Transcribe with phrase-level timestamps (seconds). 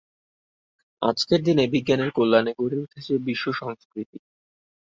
[1.01, 4.17] আজকের দিনে বিজ্ঞানের কল্যাণে গড়ে উঠেছে বিশ্ব সংস্কৃতি।